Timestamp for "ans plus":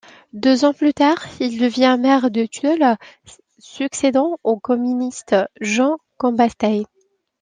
0.65-0.95